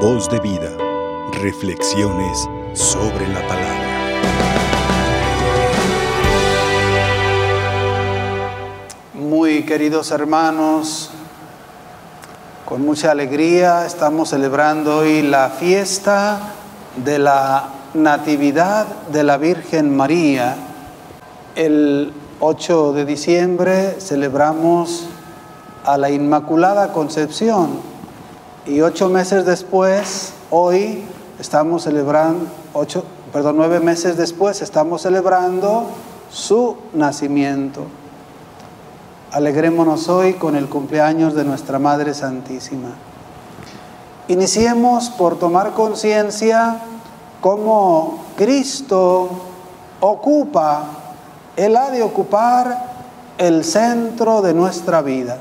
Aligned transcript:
Voz 0.00 0.28
de 0.28 0.38
vida. 0.40 0.76
Reflexiones 1.40 2.46
sobre 2.74 3.26
la 3.28 3.40
palabra. 3.48 3.86
Muy 9.14 9.64
queridos 9.64 10.10
hermanos, 10.10 11.10
con 12.66 12.84
mucha 12.84 13.10
alegría 13.10 13.86
estamos 13.86 14.28
celebrando 14.28 14.98
hoy 14.98 15.22
la 15.22 15.48
fiesta 15.48 16.52
de 17.02 17.18
la 17.18 17.70
Natividad 17.94 18.86
de 19.10 19.24
la 19.24 19.38
Virgen 19.38 19.96
María. 19.96 20.56
El 21.54 22.12
8 22.40 22.92
de 22.92 23.06
diciembre 23.06 23.98
celebramos 23.98 25.06
a 25.86 25.96
la 25.96 26.10
Inmaculada 26.10 26.92
Concepción 26.92 27.95
y 28.66 28.80
ocho 28.80 29.08
meses 29.08 29.46
después, 29.46 30.32
hoy 30.50 31.04
estamos 31.38 31.84
celebrando, 31.84 32.46
ocho, 32.72 33.04
perdón, 33.32 33.56
nueve 33.56 33.78
meses 33.78 34.16
después 34.16 34.60
estamos 34.60 35.02
celebrando 35.02 35.86
su 36.30 36.76
nacimiento. 36.92 37.82
Alegrémonos 39.30 40.08
hoy 40.08 40.34
con 40.34 40.56
el 40.56 40.68
cumpleaños 40.68 41.34
de 41.34 41.44
nuestra 41.44 41.78
Madre 41.78 42.12
Santísima. 42.12 42.88
Iniciemos 44.28 45.10
por 45.10 45.38
tomar 45.38 45.72
conciencia 45.72 46.80
cómo 47.40 48.24
Cristo 48.36 49.28
ocupa, 50.00 50.86
Él 51.54 51.76
ha 51.76 51.90
de 51.90 52.02
ocupar 52.02 52.96
el 53.38 53.62
centro 53.64 54.42
de 54.42 54.54
nuestra 54.54 55.02
vida. 55.02 55.38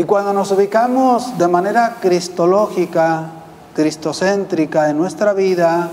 Y 0.00 0.04
cuando 0.04 0.32
nos 0.32 0.50
ubicamos 0.50 1.36
de 1.36 1.46
manera 1.46 1.96
cristológica, 2.00 3.24
cristocéntrica 3.74 4.88
en 4.88 4.96
nuestra 4.96 5.34
vida 5.34 5.90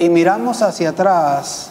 y 0.00 0.08
miramos 0.08 0.62
hacia 0.62 0.88
atrás, 0.88 1.70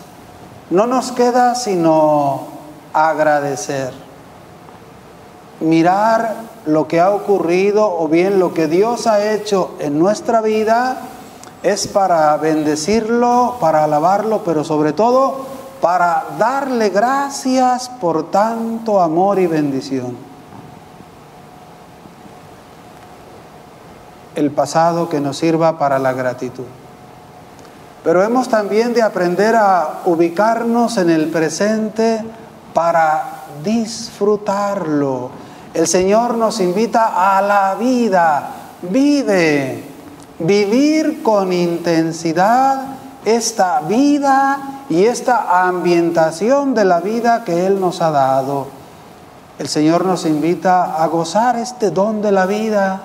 no 0.69 0.87
nos 0.87 1.11
queda 1.11 1.53
sino 1.55 2.47
agradecer. 2.93 3.91
Mirar 5.59 6.33
lo 6.65 6.87
que 6.87 7.01
ha 7.01 7.11
ocurrido 7.11 7.93
o 7.93 8.07
bien 8.07 8.39
lo 8.39 8.53
que 8.53 8.69
Dios 8.69 9.05
ha 9.05 9.33
hecho 9.33 9.75
en 9.79 9.99
nuestra 9.99 10.39
vida 10.39 10.95
es 11.61 11.87
para 11.87 12.37
bendecirlo, 12.37 13.57
para 13.59 13.83
alabarlo, 13.83 14.45
pero 14.45 14.63
sobre 14.63 14.93
todo 14.93 15.45
para 15.81 16.23
darle 16.39 16.87
gracias 16.87 17.89
por 17.89 18.31
tanto 18.31 19.01
amor 19.01 19.39
y 19.39 19.47
bendición. 19.47 20.32
El 24.35 24.51
pasado 24.51 25.09
que 25.09 25.19
nos 25.19 25.37
sirva 25.37 25.77
para 25.77 25.99
la 25.99 26.13
gratitud. 26.13 26.65
Pero 28.03 28.21
hemos 28.23 28.49
también 28.49 28.93
de 28.93 29.01
aprender 29.01 29.55
a 29.55 30.01
ubicarnos 30.05 30.97
en 30.97 31.09
el 31.09 31.29
presente 31.29 32.21
para 32.73 33.43
disfrutarlo. 33.63 35.29
El 35.73 35.87
Señor 35.87 36.35
nos 36.35 36.59
invita 36.59 37.37
a 37.37 37.41
la 37.41 37.75
vida. 37.75 38.49
Vive, 38.81 39.85
vivir 40.39 41.23
con 41.23 41.53
intensidad 41.53 42.81
esta 43.23 43.79
vida 43.81 44.83
y 44.89 45.05
esta 45.05 45.65
ambientación 45.65 46.73
de 46.73 46.83
la 46.83 46.99
vida 46.99 47.45
que 47.45 47.65
Él 47.65 47.79
nos 47.79 48.01
ha 48.01 48.11
dado. 48.11 48.67
El 49.59 49.69
Señor 49.69 50.03
nos 50.03 50.25
invita 50.25 51.01
a 51.01 51.07
gozar 51.07 51.55
este 51.55 51.89
don 51.89 52.21
de 52.21 52.33
la 52.33 52.45
vida 52.45 53.01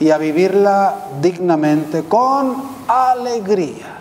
y 0.00 0.10
a 0.10 0.18
vivirla 0.18 0.94
dignamente 1.20 2.04
con 2.04 2.56
alegría. 2.88 3.94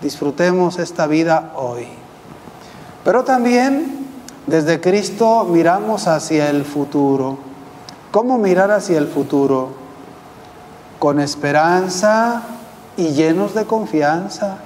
Disfrutemos 0.00 0.78
esta 0.78 1.06
vida 1.06 1.52
hoy. 1.56 1.86
Pero 3.04 3.24
también 3.24 4.06
desde 4.46 4.80
Cristo 4.80 5.44
miramos 5.44 6.06
hacia 6.06 6.50
el 6.50 6.64
futuro. 6.64 7.38
¿Cómo 8.10 8.38
mirar 8.38 8.70
hacia 8.70 8.98
el 8.98 9.08
futuro? 9.08 9.70
Con 10.98 11.20
esperanza 11.20 12.42
y 12.96 13.08
llenos 13.08 13.54
de 13.54 13.64
confianza. 13.64 14.58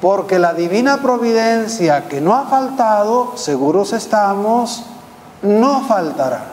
Porque 0.00 0.38
la 0.38 0.54
divina 0.54 1.02
providencia 1.02 2.08
que 2.08 2.20
no 2.20 2.34
ha 2.34 2.46
faltado, 2.46 3.36
seguros 3.36 3.92
estamos, 3.92 4.84
no 5.42 5.82
faltará. 5.82 6.52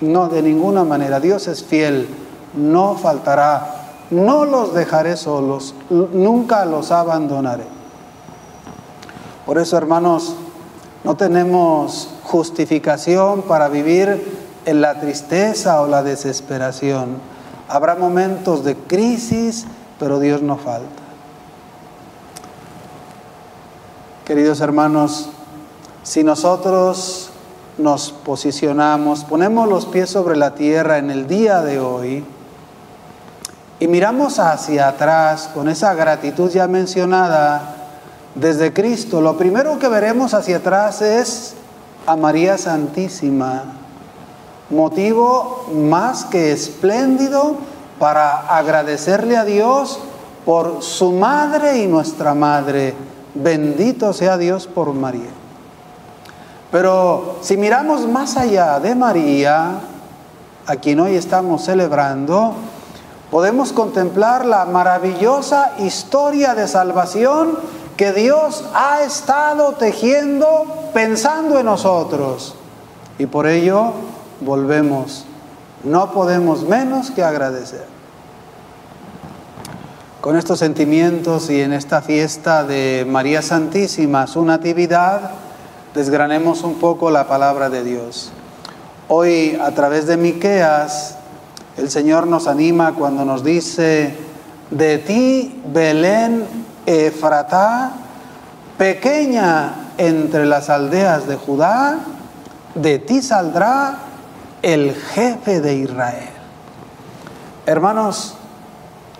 No, 0.00 0.28
de 0.28 0.42
ninguna 0.42 0.84
manera. 0.84 1.18
Dios 1.18 1.48
es 1.48 1.64
fiel 1.64 2.23
no 2.56 2.96
faltará. 2.96 3.80
No 4.10 4.44
los 4.44 4.74
dejaré 4.74 5.16
solos, 5.16 5.74
nunca 5.88 6.64
los 6.66 6.90
abandonaré. 6.90 7.64
Por 9.46 9.58
eso, 9.58 9.76
hermanos, 9.76 10.36
no 11.04 11.16
tenemos 11.16 12.10
justificación 12.22 13.42
para 13.42 13.68
vivir 13.68 14.44
en 14.66 14.80
la 14.80 15.00
tristeza 15.00 15.80
o 15.80 15.88
la 15.88 16.02
desesperación. 16.02 17.16
Habrá 17.68 17.94
momentos 17.94 18.64
de 18.64 18.76
crisis, 18.76 19.66
pero 19.98 20.18
Dios 20.18 20.42
no 20.42 20.56
falta. 20.56 21.02
Queridos 24.24 24.60
hermanos, 24.60 25.28
si 26.02 26.24
nosotros 26.24 27.30
nos 27.76 28.12
posicionamos, 28.12 29.24
ponemos 29.24 29.68
los 29.68 29.86
pies 29.86 30.08
sobre 30.08 30.36
la 30.36 30.54
tierra 30.54 30.98
en 30.98 31.10
el 31.10 31.26
día 31.26 31.60
de 31.60 31.80
hoy, 31.80 32.24
y 33.80 33.88
miramos 33.88 34.38
hacia 34.38 34.88
atrás 34.88 35.50
con 35.52 35.68
esa 35.68 35.94
gratitud 35.94 36.50
ya 36.50 36.68
mencionada 36.68 37.74
desde 38.34 38.72
Cristo, 38.72 39.20
lo 39.20 39.36
primero 39.36 39.78
que 39.78 39.88
veremos 39.88 40.34
hacia 40.34 40.56
atrás 40.56 41.02
es 41.02 41.54
a 42.06 42.16
María 42.16 42.58
Santísima, 42.58 43.62
motivo 44.70 45.66
más 45.72 46.24
que 46.24 46.52
espléndido 46.52 47.56
para 47.98 48.40
agradecerle 48.40 49.36
a 49.36 49.44
Dios 49.44 50.00
por 50.44 50.82
su 50.82 51.12
madre 51.12 51.78
y 51.78 51.86
nuestra 51.86 52.34
madre. 52.34 52.94
Bendito 53.34 54.12
sea 54.12 54.36
Dios 54.36 54.66
por 54.66 54.92
María. 54.92 55.30
Pero 56.70 57.36
si 57.40 57.56
miramos 57.56 58.06
más 58.08 58.36
allá 58.36 58.80
de 58.80 58.94
María, 58.94 59.78
a 60.66 60.76
quien 60.76 60.98
hoy 61.00 61.14
estamos 61.14 61.64
celebrando, 61.64 62.54
podemos 63.30 63.72
contemplar 63.72 64.44
la 64.44 64.64
maravillosa 64.64 65.72
historia 65.78 66.54
de 66.54 66.68
salvación 66.68 67.58
que 67.96 68.12
Dios 68.12 68.64
ha 68.74 69.02
estado 69.02 69.72
tejiendo 69.72 70.66
pensando 70.92 71.58
en 71.58 71.66
nosotros. 71.66 72.54
Y 73.18 73.26
por 73.26 73.46
ello 73.46 73.92
volvemos. 74.40 75.24
No 75.84 76.12
podemos 76.12 76.62
menos 76.62 77.10
que 77.10 77.22
agradecer. 77.22 77.86
Con 80.20 80.36
estos 80.36 80.58
sentimientos 80.58 81.50
y 81.50 81.60
en 81.60 81.74
esta 81.74 82.00
fiesta 82.00 82.64
de 82.64 83.04
María 83.06 83.42
Santísima, 83.42 84.26
su 84.26 84.42
natividad, 84.44 85.32
desgranemos 85.94 86.62
un 86.62 86.76
poco 86.76 87.10
la 87.10 87.28
palabra 87.28 87.68
de 87.68 87.84
Dios. 87.84 88.32
Hoy, 89.08 89.58
a 89.62 89.72
través 89.72 90.06
de 90.06 90.16
Miqueas, 90.16 91.18
el 91.76 91.90
Señor 91.90 92.26
nos 92.26 92.46
anima 92.46 92.94
cuando 92.94 93.24
nos 93.24 93.42
dice, 93.44 94.16
de 94.70 94.98
ti, 94.98 95.62
Belén 95.72 96.44
Efratá, 96.86 97.92
pequeña 98.78 99.92
entre 99.98 100.46
las 100.46 100.70
aldeas 100.70 101.26
de 101.26 101.36
Judá, 101.36 101.98
de 102.74 102.98
ti 102.98 103.22
saldrá 103.22 103.98
el 104.62 104.94
jefe 104.94 105.60
de 105.60 105.76
Israel. 105.76 106.30
Hermanos, 107.66 108.34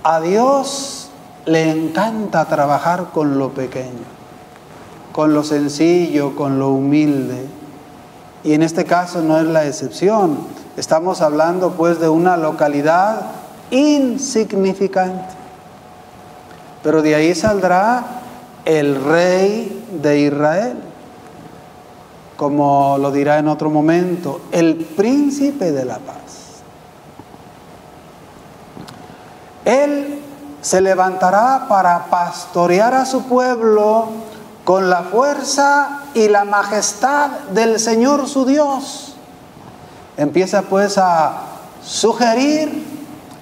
a 0.03 0.21
Dios 0.21 1.11
le 1.47 1.71
encanta 1.71 2.45
trabajar 2.47 3.11
con 3.13 3.39
lo 3.39 3.51
pequeño, 3.51 4.05
con 5.13 5.35
lo 5.35 5.45
sencillo, 5.45 6.35
con 6.35 6.59
lo 6.59 6.71
humilde. 6.71 7.47
Y 8.43 8.53
en 8.55 8.63
este 8.63 8.85
caso 8.85 9.23
no 9.23 9.39
es 9.39 9.47
la 9.47 9.67
excepción. 9.67 10.39
Estamos 10.77 11.21
hablando 11.21 11.73
pues 11.73 12.01
de 12.01 12.09
una 12.09 12.37
localidad 12.37 13.23
insignificante. 13.71 15.35
Pero 16.83 17.01
de 17.01 17.15
ahí 17.15 17.35
saldrá 17.35 18.05
el 18.65 19.03
rey 19.05 19.87
de 20.03 20.21
Israel, 20.21 20.77
como 22.37 22.99
lo 22.99 23.13
dirá 23.13 23.39
en 23.39 23.49
otro 23.49 23.71
momento, 23.71 24.41
el 24.51 24.77
príncipe 24.77 25.71
de 25.71 25.85
la 25.85 25.99
paz. 25.99 26.63
Él 29.65 30.21
se 30.61 30.81
levantará 30.81 31.67
para 31.69 32.07
pastorear 32.07 32.95
a 32.95 33.07
su 33.07 33.25
pueblo 33.25 34.09
con 34.65 34.91
la 34.91 35.03
fuerza 35.03 36.01
y 36.15 36.29
la 36.29 36.45
majestad 36.45 37.31
del 37.53 37.79
Señor 37.79 38.29
su 38.29 38.45
Dios. 38.45 39.14
Empieza 40.17 40.63
pues 40.63 40.99
a 40.99 41.43
sugerir 41.83 42.85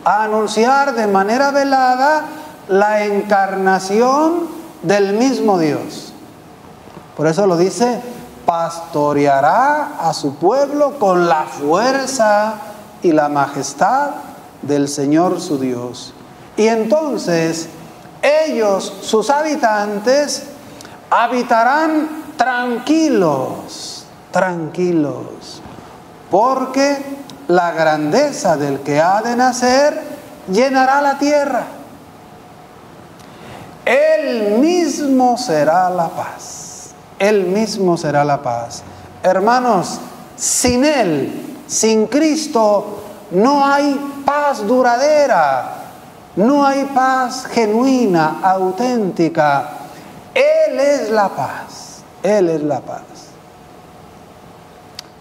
a 0.04 0.24
anunciar 0.24 0.94
de 0.94 1.06
manera 1.06 1.50
velada 1.50 2.24
la 2.68 3.04
encarnación 3.04 4.48
del 4.82 5.14
mismo 5.14 5.58
Dios. 5.58 6.12
Por 7.16 7.26
eso 7.26 7.46
lo 7.46 7.56
dice, 7.56 8.00
pastoreará 8.46 9.98
a 10.00 10.12
su 10.12 10.34
pueblo 10.36 10.98
con 10.98 11.28
la 11.28 11.44
fuerza 11.44 12.54
y 13.02 13.12
la 13.12 13.28
majestad 13.28 14.10
del 14.62 14.88
Señor 14.88 15.40
su 15.40 15.58
Dios. 15.58 16.14
Y 16.56 16.66
entonces 16.66 17.68
ellos, 18.22 18.92
sus 19.02 19.30
habitantes, 19.30 20.44
habitarán 21.10 22.08
tranquilos, 22.36 24.04
tranquilos, 24.30 25.61
porque 26.32 26.96
la 27.48 27.72
grandeza 27.72 28.56
del 28.56 28.80
que 28.80 28.98
ha 28.98 29.20
de 29.20 29.36
nacer 29.36 30.00
llenará 30.50 31.02
la 31.02 31.18
tierra. 31.18 31.64
Él 33.84 34.58
mismo 34.58 35.36
será 35.36 35.90
la 35.90 36.08
paz. 36.08 36.92
Él 37.18 37.44
mismo 37.44 37.98
será 37.98 38.24
la 38.24 38.40
paz. 38.40 38.82
Hermanos, 39.22 40.00
sin 40.34 40.86
Él, 40.86 41.58
sin 41.66 42.06
Cristo, 42.06 43.02
no 43.32 43.66
hay 43.66 44.22
paz 44.24 44.66
duradera, 44.66 45.74
no 46.36 46.64
hay 46.64 46.86
paz 46.94 47.44
genuina, 47.44 48.40
auténtica. 48.42 49.68
Él 50.32 50.80
es 50.80 51.10
la 51.10 51.28
paz, 51.28 52.02
Él 52.22 52.48
es 52.48 52.62
la 52.62 52.80
paz. 52.80 53.31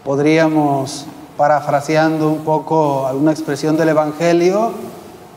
Podríamos, 0.04 1.06
parafraseando 1.38 2.30
un 2.30 2.44
poco 2.44 3.06
alguna 3.06 3.32
expresión 3.32 3.78
del 3.78 3.90
Evangelio, 3.90 4.72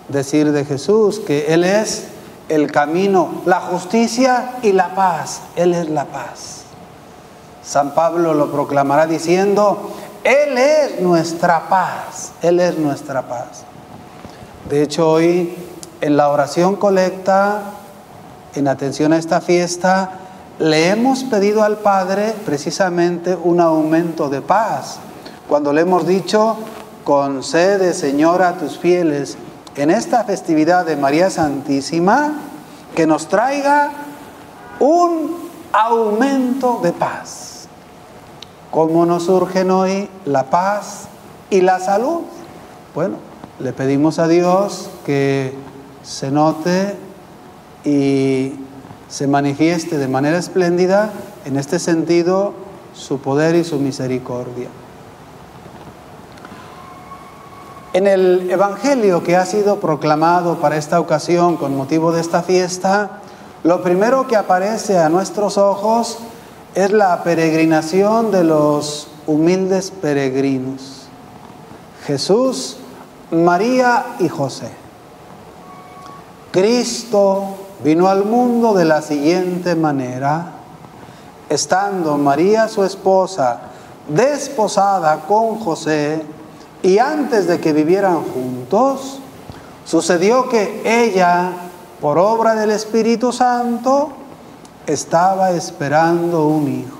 decir 0.08 0.52
de 0.52 0.64
Jesús 0.64 1.20
que 1.20 1.52
Él 1.52 1.64
es 1.64 2.08
el 2.48 2.72
camino, 2.72 3.42
la 3.44 3.60
justicia 3.60 4.52
y 4.62 4.72
la 4.72 4.94
paz. 4.94 5.42
Él 5.56 5.74
es 5.74 5.90
la 5.90 6.06
paz. 6.06 6.62
San 7.62 7.94
Pablo 7.94 8.34
lo 8.34 8.50
proclamará 8.50 9.06
diciendo, 9.06 9.90
Él 10.22 10.56
es 10.56 11.00
nuestra 11.00 11.68
paz, 11.68 12.32
Él 12.42 12.60
es 12.60 12.78
nuestra 12.78 13.22
paz. 13.22 13.64
De 14.68 14.82
hecho, 14.82 15.10
hoy 15.10 15.54
en 16.00 16.16
la 16.16 16.30
oración 16.30 16.76
colecta, 16.76 17.62
en 18.54 18.68
atención 18.68 19.12
a 19.12 19.18
esta 19.18 19.40
fiesta, 19.40 20.10
le 20.58 20.88
hemos 20.88 21.24
pedido 21.24 21.62
al 21.62 21.78
Padre 21.78 22.34
precisamente 22.44 23.34
un 23.34 23.60
aumento 23.60 24.28
de 24.28 24.40
paz. 24.40 24.98
Cuando 25.48 25.72
le 25.72 25.82
hemos 25.82 26.06
dicho, 26.06 26.56
concede 27.02 27.92
Señor 27.92 28.42
a 28.42 28.56
tus 28.56 28.78
fieles 28.78 29.36
en 29.76 29.90
esta 29.90 30.24
festividad 30.24 30.86
de 30.86 30.96
María 30.96 31.30
Santísima, 31.30 32.34
que 32.94 33.06
nos 33.06 33.26
traiga 33.28 33.90
un 34.78 35.50
aumento 35.72 36.80
de 36.82 36.92
paz. 36.92 37.66
¿Cómo 38.70 39.04
nos 39.06 39.24
surgen 39.24 39.70
hoy 39.70 40.08
la 40.24 40.44
paz 40.44 41.08
y 41.50 41.60
la 41.60 41.80
salud? 41.80 42.20
Bueno, 42.94 43.16
le 43.58 43.72
pedimos 43.72 44.18
a 44.18 44.28
Dios 44.28 44.90
que 45.04 45.54
se 46.02 46.30
note 46.30 46.96
y 47.84 48.63
se 49.14 49.28
manifieste 49.28 49.96
de 49.96 50.08
manera 50.08 50.38
espléndida 50.38 51.12
en 51.44 51.56
este 51.56 51.78
sentido 51.78 52.52
su 52.96 53.20
poder 53.20 53.54
y 53.54 53.62
su 53.62 53.78
misericordia. 53.78 54.66
En 57.92 58.08
el 58.08 58.50
Evangelio 58.50 59.22
que 59.22 59.36
ha 59.36 59.46
sido 59.46 59.78
proclamado 59.78 60.56
para 60.56 60.76
esta 60.76 60.98
ocasión 60.98 61.56
con 61.56 61.76
motivo 61.76 62.10
de 62.10 62.20
esta 62.20 62.42
fiesta, 62.42 63.20
lo 63.62 63.84
primero 63.84 64.26
que 64.26 64.34
aparece 64.34 64.98
a 64.98 65.08
nuestros 65.08 65.58
ojos 65.58 66.18
es 66.74 66.90
la 66.90 67.22
peregrinación 67.22 68.32
de 68.32 68.42
los 68.42 69.06
humildes 69.28 69.92
peregrinos. 69.92 71.06
Jesús, 72.04 72.78
María 73.30 74.06
y 74.18 74.28
José. 74.28 74.72
Cristo 76.50 77.63
vino 77.84 78.08
al 78.08 78.24
mundo 78.24 78.72
de 78.72 78.86
la 78.86 79.02
siguiente 79.02 79.76
manera, 79.76 80.46
estando 81.50 82.16
María 82.16 82.66
su 82.66 82.82
esposa 82.82 83.60
desposada 84.08 85.20
con 85.28 85.60
José, 85.60 86.22
y 86.82 86.98
antes 86.98 87.46
de 87.46 87.60
que 87.60 87.74
vivieran 87.74 88.22
juntos, 88.24 89.20
sucedió 89.84 90.48
que 90.48 90.82
ella, 90.84 91.52
por 92.00 92.18
obra 92.18 92.54
del 92.54 92.70
Espíritu 92.70 93.32
Santo, 93.32 94.10
estaba 94.86 95.50
esperando 95.50 96.46
un 96.46 96.68
hijo. 96.68 96.98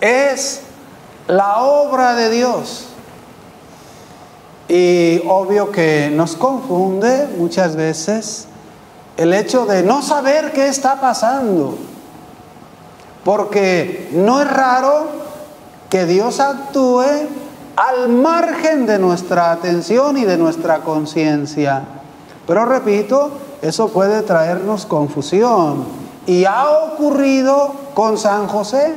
Es 0.00 0.62
la 1.26 1.62
obra 1.62 2.14
de 2.14 2.30
Dios. 2.30 2.86
Y 4.68 5.20
obvio 5.26 5.72
que 5.72 6.10
nos 6.12 6.36
confunde 6.36 7.28
muchas 7.36 7.74
veces 7.74 8.46
el 9.20 9.34
hecho 9.34 9.66
de 9.66 9.82
no 9.82 10.00
saber 10.00 10.50
qué 10.52 10.68
está 10.68 10.98
pasando. 10.98 11.76
Porque 13.22 14.08
no 14.14 14.40
es 14.40 14.50
raro 14.50 15.08
que 15.90 16.06
Dios 16.06 16.40
actúe 16.40 17.04
al 17.76 18.08
margen 18.08 18.86
de 18.86 18.98
nuestra 18.98 19.52
atención 19.52 20.16
y 20.16 20.24
de 20.24 20.38
nuestra 20.38 20.78
conciencia. 20.78 21.82
Pero 22.46 22.64
repito, 22.64 23.32
eso 23.60 23.88
puede 23.88 24.22
traernos 24.22 24.86
confusión. 24.86 25.84
Y 26.26 26.46
ha 26.46 26.70
ocurrido 26.70 27.74
con 27.92 28.16
San 28.16 28.48
José. 28.48 28.94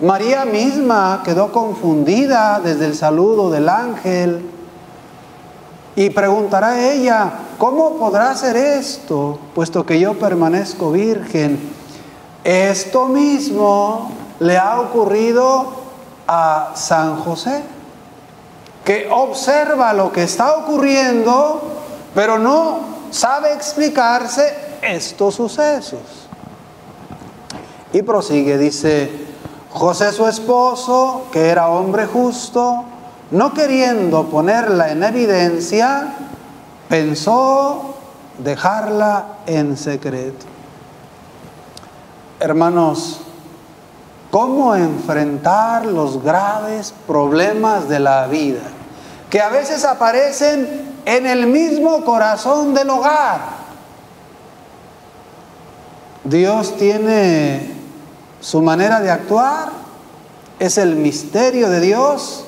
María 0.00 0.46
misma 0.46 1.20
quedó 1.26 1.52
confundida 1.52 2.58
desde 2.64 2.86
el 2.86 2.94
saludo 2.94 3.50
del 3.50 3.68
ángel 3.68 4.50
y 5.98 6.10
preguntará 6.10 6.92
ella, 6.92 7.32
¿cómo 7.58 7.96
podrá 7.96 8.32
ser 8.36 8.56
esto, 8.56 9.36
puesto 9.52 9.84
que 9.84 9.98
yo 9.98 10.16
permanezco 10.16 10.92
virgen? 10.92 11.58
Esto 12.44 13.06
mismo 13.06 14.12
le 14.38 14.56
ha 14.56 14.78
ocurrido 14.80 15.72
a 16.28 16.70
San 16.76 17.16
José, 17.16 17.64
que 18.84 19.08
observa 19.10 19.92
lo 19.92 20.12
que 20.12 20.22
está 20.22 20.58
ocurriendo, 20.58 21.62
pero 22.14 22.38
no 22.38 22.78
sabe 23.10 23.52
explicarse 23.52 24.54
estos 24.80 25.34
sucesos. 25.34 26.28
Y 27.92 28.02
prosigue, 28.02 28.56
dice, 28.56 29.10
José 29.70 30.12
su 30.12 30.28
esposo, 30.28 31.22
que 31.32 31.48
era 31.48 31.70
hombre 31.70 32.06
justo, 32.06 32.84
no 33.30 33.52
queriendo 33.52 34.26
ponerla 34.26 34.90
en 34.90 35.02
evidencia, 35.02 36.14
pensó 36.88 37.96
dejarla 38.38 39.38
en 39.46 39.76
secreto. 39.76 40.46
Hermanos, 42.40 43.20
cómo 44.30 44.74
enfrentar 44.74 45.86
los 45.86 46.22
graves 46.22 46.94
problemas 47.06 47.88
de 47.88 48.00
la 48.00 48.26
vida, 48.26 48.62
que 49.30 49.40
a 49.40 49.48
veces 49.48 49.84
aparecen 49.84 50.94
en 51.04 51.26
el 51.26 51.46
mismo 51.46 52.04
corazón 52.04 52.74
del 52.74 52.90
hogar. 52.90 53.58
Dios 56.24 56.76
tiene 56.76 57.74
su 58.40 58.62
manera 58.62 59.00
de 59.00 59.10
actuar, 59.10 59.70
es 60.58 60.78
el 60.78 60.96
misterio 60.96 61.70
de 61.70 61.80
Dios, 61.80 62.44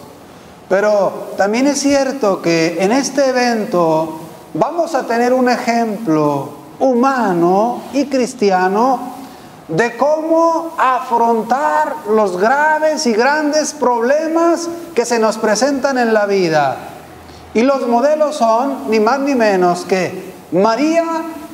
pero 0.70 1.32
también 1.36 1.66
es 1.66 1.80
cierto 1.80 2.40
que 2.40 2.76
en 2.80 2.92
este 2.92 3.30
evento 3.30 4.20
vamos 4.54 4.94
a 4.94 5.04
tener 5.04 5.32
un 5.32 5.48
ejemplo 5.48 6.48
humano 6.78 7.82
y 7.92 8.06
cristiano 8.06 9.00
de 9.66 9.96
cómo 9.96 10.76
afrontar 10.78 11.96
los 12.10 12.38
graves 12.38 13.04
y 13.08 13.14
grandes 13.14 13.74
problemas 13.74 14.68
que 14.94 15.04
se 15.04 15.18
nos 15.18 15.38
presentan 15.38 15.98
en 15.98 16.14
la 16.14 16.26
vida. 16.26 16.76
Y 17.52 17.62
los 17.62 17.88
modelos 17.88 18.36
son 18.36 18.88
ni 18.90 19.00
más 19.00 19.18
ni 19.18 19.34
menos 19.34 19.84
que 19.84 20.32
María 20.52 21.04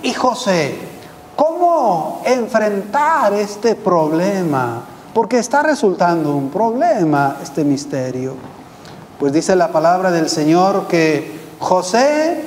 y 0.02 0.12
José. 0.12 0.78
¿Cómo 1.36 2.20
enfrentar 2.26 3.32
este 3.32 3.76
problema? 3.76 4.82
Porque 5.14 5.38
está 5.38 5.62
resultando 5.62 6.36
un 6.36 6.50
problema 6.50 7.38
este 7.42 7.64
misterio. 7.64 8.55
Pues 9.18 9.32
dice 9.32 9.56
la 9.56 9.72
palabra 9.72 10.10
del 10.10 10.28
Señor 10.28 10.88
que 10.88 11.40
José 11.58 12.44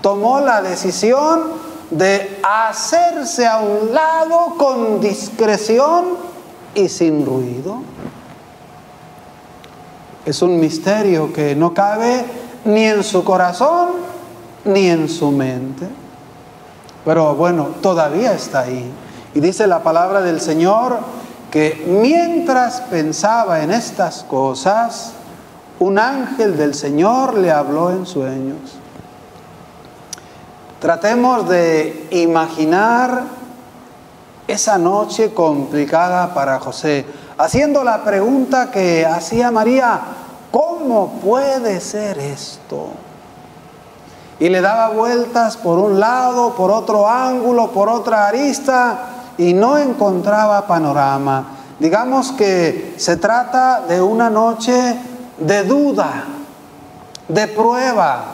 tomó 0.00 0.40
la 0.40 0.62
decisión 0.62 1.42
de 1.90 2.40
hacerse 2.42 3.46
a 3.46 3.58
un 3.58 3.92
lado 3.92 4.54
con 4.56 5.00
discreción 5.00 6.04
y 6.74 6.88
sin 6.88 7.26
ruido. 7.26 7.82
Es 10.24 10.40
un 10.40 10.58
misterio 10.58 11.32
que 11.32 11.54
no 11.54 11.74
cabe 11.74 12.24
ni 12.64 12.84
en 12.84 13.02
su 13.02 13.22
corazón, 13.22 13.88
ni 14.64 14.88
en 14.88 15.08
su 15.08 15.30
mente. 15.30 15.86
Pero 17.04 17.34
bueno, 17.34 17.68
todavía 17.82 18.32
está 18.32 18.60
ahí. 18.60 18.90
Y 19.34 19.40
dice 19.40 19.66
la 19.66 19.82
palabra 19.82 20.22
del 20.22 20.40
Señor 20.40 20.98
que 21.50 21.84
mientras 21.86 22.80
pensaba 22.82 23.62
en 23.62 23.72
estas 23.72 24.22
cosas, 24.24 25.14
un 25.80 25.98
ángel 25.98 26.58
del 26.58 26.74
Señor 26.74 27.38
le 27.38 27.50
habló 27.50 27.90
en 27.90 28.04
sueños. 28.04 28.58
Tratemos 30.78 31.48
de 31.48 32.06
imaginar 32.10 33.22
esa 34.46 34.76
noche 34.76 35.32
complicada 35.32 36.34
para 36.34 36.60
José, 36.60 37.06
haciendo 37.38 37.82
la 37.82 38.04
pregunta 38.04 38.70
que 38.70 39.06
hacía 39.06 39.50
María, 39.50 40.00
¿cómo 40.50 41.20
puede 41.22 41.80
ser 41.80 42.18
esto? 42.18 42.88
Y 44.38 44.50
le 44.50 44.60
daba 44.60 44.90
vueltas 44.90 45.56
por 45.56 45.78
un 45.78 45.98
lado, 45.98 46.54
por 46.54 46.70
otro 46.70 47.08
ángulo, 47.08 47.70
por 47.70 47.88
otra 47.88 48.26
arista, 48.26 48.98
y 49.38 49.54
no 49.54 49.78
encontraba 49.78 50.66
panorama. 50.66 51.44
Digamos 51.78 52.32
que 52.32 52.94
se 52.98 53.16
trata 53.16 53.80
de 53.88 54.02
una 54.02 54.28
noche 54.28 54.98
de 55.40 55.64
duda, 55.64 56.24
de 57.28 57.48
prueba, 57.48 58.24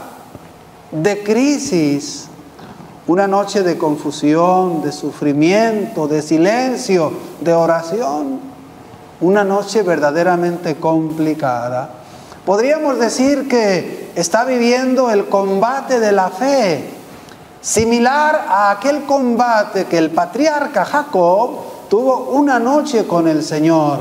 de 0.91 1.23
crisis, 1.23 2.27
una 3.07 3.29
noche 3.29 3.63
de 3.63 3.79
confusión, 3.79 4.83
de 4.83 4.91
sufrimiento, 4.91 6.09
de 6.09 6.21
silencio, 6.21 7.13
de 7.41 7.55
oración, 7.55 8.41
una 9.21 9.45
noche 9.45 9.83
verdaderamente 9.83 10.77
complicada. 10.77 11.91
Podríamos 12.45 12.99
decir 12.99 13.49
que 13.49 14.11
está 14.17 14.45
viviendo 14.45 15.11
el 15.11 15.27
combate 15.27 16.01
de 16.01 16.11
la 16.11 16.31
fe, 16.31 16.91
similar 17.61 18.47
a 18.49 18.73
aquel 18.73 19.05
combate 19.05 19.87
que 19.87 19.99
el 19.99 20.11
patriarca 20.11 20.85
Jacob 20.85 21.51
tuvo 21.89 22.31
una 22.31 22.59
noche 22.59 23.07
con 23.07 23.29
el 23.29 23.45
Señor, 23.45 24.01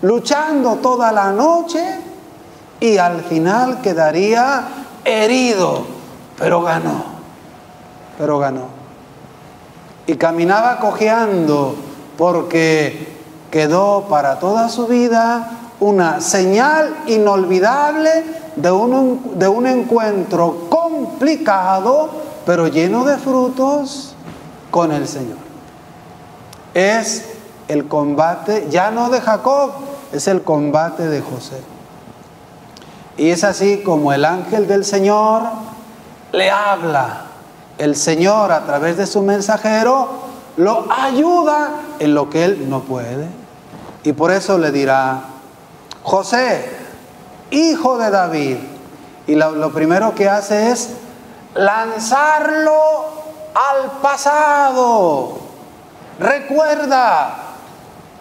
luchando 0.00 0.76
toda 0.76 1.12
la 1.12 1.32
noche 1.32 2.05
y 2.80 2.98
al 2.98 3.22
final 3.22 3.80
quedaría 3.80 4.64
herido, 5.04 5.84
pero 6.38 6.62
ganó, 6.62 7.04
pero 8.18 8.38
ganó. 8.38 8.68
Y 10.06 10.16
caminaba 10.16 10.78
cojeando 10.78 11.74
porque 12.16 13.16
quedó 13.50 14.02
para 14.08 14.38
toda 14.38 14.68
su 14.68 14.86
vida 14.86 15.50
una 15.80 16.20
señal 16.20 16.94
inolvidable 17.06 18.24
de 18.56 18.70
un, 18.70 19.32
de 19.38 19.48
un 19.48 19.66
encuentro 19.66 20.66
complicado 20.70 22.26
pero 22.46 22.68
lleno 22.68 23.04
de 23.04 23.18
frutos 23.18 24.14
con 24.70 24.92
el 24.92 25.06
Señor. 25.08 25.36
Es 26.72 27.26
el 27.66 27.88
combate, 27.88 28.68
ya 28.70 28.92
no 28.92 29.10
de 29.10 29.20
Jacob, 29.20 29.72
es 30.12 30.28
el 30.28 30.42
combate 30.42 31.08
de 31.08 31.20
José. 31.20 31.60
Y 33.16 33.30
es 33.30 33.44
así 33.44 33.82
como 33.82 34.12
el 34.12 34.24
ángel 34.24 34.66
del 34.66 34.84
Señor 34.84 35.42
le 36.32 36.50
habla. 36.50 37.22
El 37.78 37.96
Señor 37.96 38.52
a 38.52 38.64
través 38.64 38.96
de 38.96 39.06
su 39.06 39.22
mensajero 39.22 40.08
lo 40.56 40.86
ayuda 40.90 41.70
en 41.98 42.14
lo 42.14 42.30
que 42.30 42.44
él 42.44 42.68
no 42.68 42.80
puede. 42.80 43.26
Y 44.02 44.12
por 44.12 44.30
eso 44.30 44.58
le 44.58 44.70
dirá, 44.70 45.20
José, 46.02 46.64
hijo 47.50 47.98
de 47.98 48.10
David. 48.10 48.56
Y 49.26 49.34
lo, 49.34 49.72
primero 49.72 50.14
que 50.14 50.28
hace 50.28 50.70
es 50.70 50.90
lanzarlo 51.54 52.78
al 53.54 53.90
pasado. 54.00 55.38
Recuerda, 56.20 57.45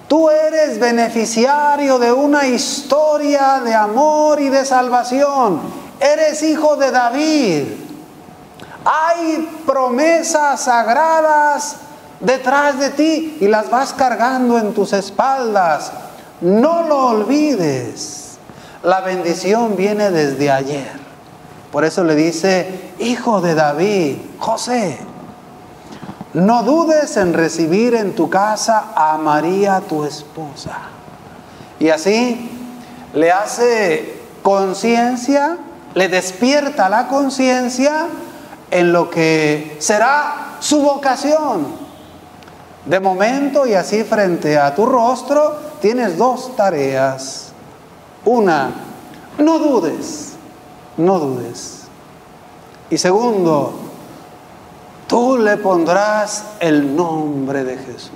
tú 0.07 0.29
eres 0.29 0.79
beneficiario 0.79 1.99
de 1.99 2.11
una 2.11 2.47
historia 2.47 3.61
de 3.63 3.73
amor 3.73 4.39
y 4.39 4.49
de 4.49 4.65
salvación. 4.65 5.61
Eres 5.99 6.43
hijo 6.43 6.75
de 6.75 6.91
David. 6.91 7.63
Hay 8.83 9.49
promesas 9.65 10.61
sagradas 10.61 11.77
detrás 12.19 12.79
de 12.79 12.89
ti 12.91 13.37
y 13.39 13.47
las 13.47 13.69
vas 13.69 13.93
cargando 13.93 14.57
en 14.57 14.73
tus 14.73 14.93
espaldas. 14.93 15.91
No 16.41 16.83
lo 16.83 17.07
olvides. 17.07 18.37
La 18.83 19.01
bendición 19.01 19.75
viene 19.75 20.11
desde 20.11 20.51
ayer. 20.51 20.91
Por 21.71 21.83
eso 21.83 22.03
le 22.03 22.15
dice, 22.15 22.93
hijo 22.99 23.41
de 23.41 23.55
David, 23.55 24.17
José, 24.39 24.99
no 26.35 26.63
dudes 26.63 27.17
en 27.17 27.33
recibir 27.33 27.95
en 27.95 28.13
tu 28.13 28.29
casa 28.29 28.93
a 28.95 29.17
María 29.17 29.81
tu 29.81 30.05
esposa. 30.05 30.73
Y 31.79 31.89
así 31.89 32.49
le 33.13 33.31
hace 33.31 34.21
conciencia, 34.43 35.57
le 35.93 36.07
despierta 36.07 36.89
la 36.89 37.07
conciencia 37.07 38.07
en 38.69 38.93
lo 38.93 39.09
que 39.09 39.77
será 39.79 40.57
su 40.59 40.81
vocación. 40.81 41.85
De 42.85 42.99
momento 42.99 43.65
y 43.65 43.73
así 43.73 44.03
frente 44.03 44.57
a 44.57 44.75
tu 44.75 44.85
rostro 44.85 45.57
tienes 45.81 46.17
dos 46.17 46.55
tareas. 46.55 47.51
Una, 48.25 48.71
no 49.39 49.59
dudes 49.59 50.35
no 50.97 51.19
dudes. 51.19 51.83
Y 52.89 52.97
segundo, 52.97 53.73
tú 55.07 55.37
le 55.37 55.57
pondrás 55.57 56.45
el 56.59 56.95
nombre 56.95 57.63
de 57.63 57.77
Jesús. 57.77 58.11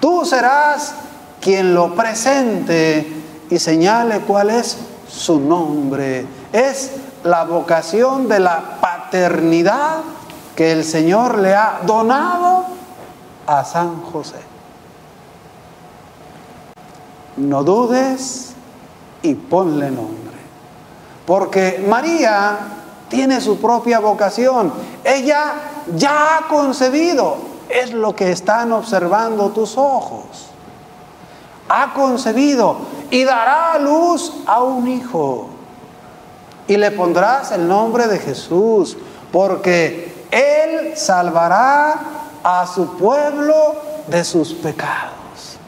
Tú 0.00 0.24
serás 0.24 0.94
quien 1.40 1.74
lo 1.74 1.94
presente 1.94 3.06
y 3.50 3.58
señale 3.58 4.20
cuál 4.20 4.50
es 4.50 4.78
su 5.08 5.40
nombre. 5.40 6.26
Es 6.52 6.92
la 7.24 7.44
vocación 7.44 8.28
de 8.28 8.40
la 8.40 8.78
paternidad 8.80 9.98
que 10.56 10.72
el 10.72 10.84
Señor 10.84 11.38
le 11.38 11.54
ha 11.54 11.80
donado 11.86 12.66
a 13.46 13.64
San 13.64 14.02
José. 14.02 14.40
No 17.36 17.64
dudes 17.64 18.52
y 19.22 19.34
ponle 19.34 19.90
nombre. 19.90 20.36
Porque 21.26 21.84
María 21.88 22.81
tiene 23.12 23.42
su 23.42 23.58
propia 23.58 24.00
vocación. 24.00 24.72
Ella 25.04 25.52
ya 25.94 26.38
ha 26.38 26.48
concebido. 26.48 27.36
Es 27.68 27.92
lo 27.92 28.16
que 28.16 28.32
están 28.32 28.72
observando 28.72 29.50
tus 29.50 29.76
ojos. 29.76 30.48
Ha 31.68 31.92
concebido 31.92 32.78
y 33.10 33.24
dará 33.24 33.74
a 33.74 33.78
luz 33.78 34.32
a 34.46 34.62
un 34.62 34.88
hijo. 34.88 35.48
Y 36.66 36.78
le 36.78 36.90
pondrás 36.90 37.52
el 37.52 37.68
nombre 37.68 38.06
de 38.06 38.18
Jesús, 38.18 38.96
porque 39.30 40.26
Él 40.30 40.96
salvará 40.96 42.00
a 42.42 42.66
su 42.66 42.96
pueblo 42.96 43.76
de 44.06 44.24
sus 44.24 44.54
pecados. 44.54 45.58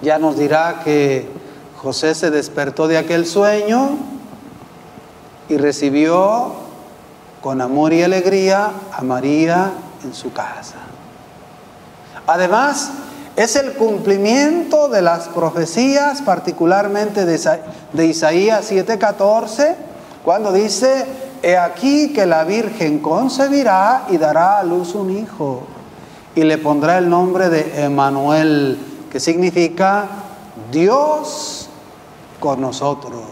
Ya 0.00 0.18
nos 0.18 0.38
dirá 0.38 0.80
que 0.82 1.28
José 1.76 2.14
se 2.14 2.30
despertó 2.30 2.88
de 2.88 2.96
aquel 2.96 3.26
sueño 3.26 4.15
y 5.48 5.56
recibió 5.56 6.52
con 7.42 7.60
amor 7.60 7.92
y 7.92 8.02
alegría 8.02 8.70
a 8.92 9.02
María 9.02 9.70
en 10.04 10.14
su 10.14 10.32
casa. 10.32 10.76
Además, 12.26 12.90
es 13.36 13.54
el 13.54 13.74
cumplimiento 13.74 14.88
de 14.88 15.02
las 15.02 15.28
profecías, 15.28 16.22
particularmente 16.22 17.24
de 17.24 18.06
Isaías 18.06 18.70
7:14, 18.70 19.76
cuando 20.24 20.52
dice, 20.52 21.06
he 21.42 21.56
aquí 21.56 22.12
que 22.12 22.26
la 22.26 22.44
Virgen 22.44 22.98
concebirá 22.98 24.06
y 24.08 24.16
dará 24.16 24.58
a 24.58 24.64
luz 24.64 24.94
un 24.94 25.16
hijo, 25.16 25.62
y 26.34 26.42
le 26.42 26.58
pondrá 26.58 26.98
el 26.98 27.08
nombre 27.08 27.48
de 27.48 27.84
Emanuel, 27.84 28.78
que 29.12 29.20
significa 29.20 30.06
Dios 30.72 31.68
con 32.40 32.60
nosotros. 32.60 33.22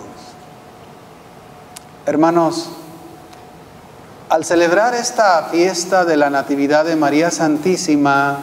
Hermanos, 2.07 2.69
al 4.29 4.45
celebrar 4.45 4.95
esta 4.95 5.45
fiesta 5.45 6.05
de 6.05 6.19
la 6.19 6.29
Natividad 6.29 6.85
de 6.85 6.97
María 6.97 7.31
Santísima, 7.31 8.41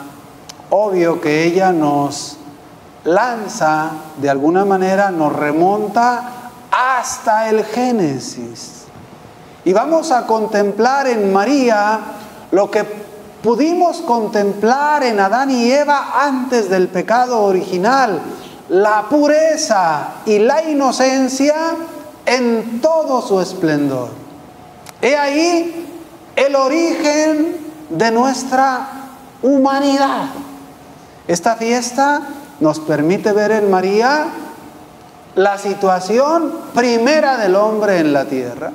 obvio 0.72 1.22
que 1.22 1.44
ella 1.44 1.72
nos 1.72 2.38
lanza, 3.04 3.92
de 4.18 4.32
alguna 4.32 4.66
manera 4.66 5.12
nos 5.12 5.32
remonta 5.36 6.24
hasta 6.72 7.50
el 7.50 7.64
Génesis. 7.64 8.86
Y 9.64 9.74
vamos 9.74 10.12
a 10.12 10.26
contemplar 10.26 11.06
en 11.06 11.32
María 11.32 12.00
lo 12.50 12.72
que 12.72 12.84
pudimos 13.44 13.98
contemplar 13.98 15.04
en 15.04 15.20
Adán 15.20 15.52
y 15.52 15.72
Eva 15.72 16.14
antes 16.26 16.68
del 16.68 16.88
pecado 16.88 17.44
original, 17.44 18.22
la 18.70 19.04
pureza 19.08 20.14
y 20.26 20.40
la 20.40 20.64
inocencia 20.64 21.76
en 22.26 22.82
todo 22.82 23.22
su 23.22 23.40
esplendor. 23.42 24.10
He 25.02 25.16
ahí 25.16 25.88
el 26.36 26.56
origen 26.56 27.58
de 27.90 28.12
nuestra 28.12 28.88
humanidad. 29.42 30.30
Esta 31.28 31.56
fiesta 31.56 32.22
nos 32.60 32.80
permite 32.80 33.32
ver 33.32 33.52
en 33.52 33.70
María 33.70 34.28
la 35.36 35.58
situación 35.58 36.54
primera 36.74 37.38
del 37.38 37.56
hombre 37.56 38.00
en 38.00 38.14
la 38.14 38.26
tierra. 38.26 38.72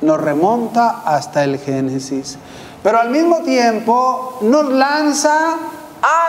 Nos 0.00 0.20
remonta 0.20 1.02
hasta 1.04 1.44
el 1.44 1.58
Génesis, 1.58 2.36
pero 2.82 3.00
al 3.00 3.10
mismo 3.10 3.38
tiempo 3.38 4.38
nos 4.42 4.70
lanza 4.70 5.56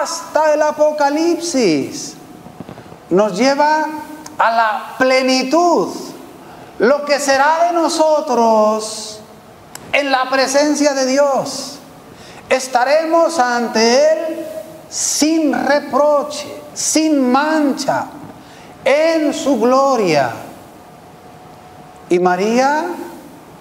hasta 0.01 0.53
el 0.53 0.61
Apocalipsis. 0.61 2.15
Nos 3.09 3.37
lleva 3.37 3.85
a 4.37 4.51
la 4.51 4.95
plenitud, 4.97 5.89
lo 6.79 7.05
que 7.05 7.19
será 7.19 7.67
de 7.67 7.73
nosotros 7.73 9.21
en 9.93 10.11
la 10.11 10.29
presencia 10.29 10.93
de 10.93 11.05
Dios. 11.05 11.79
Estaremos 12.49 13.39
ante 13.39 13.95
Él 13.95 14.45
sin 14.89 15.53
reproche, 15.53 16.47
sin 16.73 17.31
mancha, 17.31 18.07
en 18.83 19.33
su 19.33 19.59
gloria. 19.59 20.31
Y 22.09 22.19
María 22.19 22.85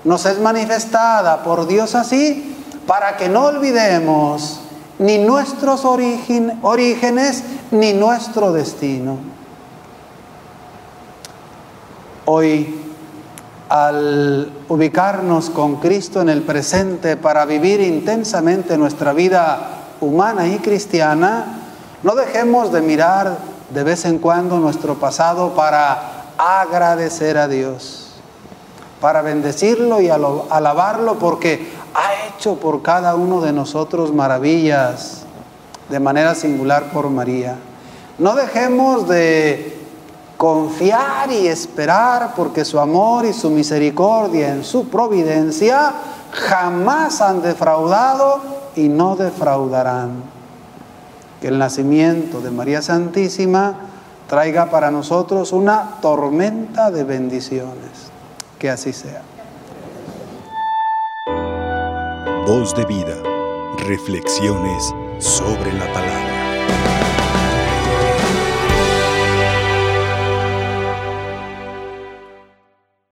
nos 0.05 0.27
es 0.27 0.39
manifestada 0.39 1.43
por 1.43 1.67
Dios 1.67 1.95
así 1.95 2.57
para 2.87 3.17
que 3.17 3.29
no 3.29 3.47
olvidemos 3.47 4.61
ni 4.99 5.19
nuestros 5.19 5.85
orígenes 5.85 7.43
ni 7.71 7.95
nuestro 7.95 8.53
destino. 8.53 9.34
Hoy, 12.27 12.75
al 13.69 14.51
ubicarnos 14.71 15.51
con 15.51 15.77
Cristo 15.77 16.23
en 16.23 16.31
el 16.31 16.41
presente 16.41 17.19
para 17.19 17.45
vivir 17.45 17.83
intensamente 17.83 18.79
nuestra 18.79 19.13
vida 19.13 19.83
humana 20.01 20.47
y 20.47 20.57
cristiana, 20.57 21.45
no 22.03 22.15
dejemos 22.15 22.73
de 22.73 22.81
mirar 22.81 23.37
de 23.69 23.85
vez 23.85 24.07
en 24.07 24.19
cuando 24.19 24.59
nuestro 24.59 24.95
pasado 24.95 25.55
para 25.55 26.31
agradecer 26.39 27.37
a 27.37 27.47
Dios, 27.47 28.15
para 29.03 29.21
bendecirlo 29.21 30.01
y 30.01 30.09
alabarlo 30.09 31.19
porque 31.19 31.69
ha 31.93 32.29
hecho 32.29 32.55
por 32.55 32.81
cada 32.81 33.17
uno 33.17 33.43
de 33.43 33.53
nosotros 33.53 34.15
maravillas 34.15 35.25
de 35.91 36.01
manera 36.01 36.35
singular 36.35 36.85
por 36.85 37.11
María. 37.11 37.57
No 38.19 38.35
dejemos 38.35 39.09
de 39.09 39.74
confiar 40.45 41.33
y 41.33 41.49
esperar 41.49 42.35
porque 42.37 42.67
su 42.67 42.79
amor 42.79 43.25
y 43.25 43.33
su 43.33 43.49
misericordia 43.49 44.53
en 44.53 44.63
su 44.63 44.91
providencia 44.91 45.91
jamás 46.33 47.23
han 47.23 47.41
defraudado 47.41 48.43
y 48.77 48.91
no 48.91 49.17
defraudarán. 49.17 50.23
Que 51.41 51.49
el 51.49 51.59
nacimiento 51.59 52.43
de 52.43 52.51
María 52.51 52.83
Santísima 52.83 53.73
traiga 54.29 54.69
para 54.69 54.91
nosotros 54.91 55.51
una 55.53 55.93
tormenta 56.03 56.91
de 56.91 57.05
bendiciones. 57.05 58.11
Que 58.59 58.69
así 58.69 58.93
sea. 58.93 59.23
Voz 62.47 62.75
de 62.75 62.85
vida. 62.85 63.17
Reflexiones 63.79 64.95
sobre 65.21 65.73
la 65.73 65.91
palabra. 65.95 66.24